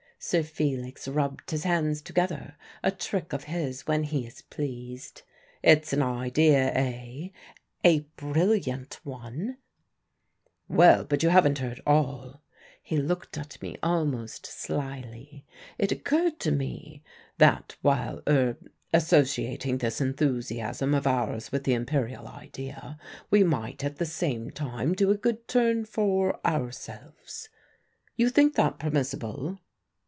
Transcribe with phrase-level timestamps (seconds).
[0.23, 5.23] Sir Felix rubbed his hands together a trick of his when he is pleased.
[5.63, 7.29] "It's an idea, eh?"
[7.83, 9.57] "A brilliant one."
[10.67, 12.43] "Well, but you haven't heard all."
[12.83, 15.43] He looked at me almost slyly.
[15.79, 17.01] "It occurred to me,
[17.39, 18.57] that while er
[18.93, 22.99] associating this enthusiasm of ours with the imperial idea,
[23.31, 27.49] we might at the same time do a good turn for ourselves.
[28.15, 29.57] You think that permissible?"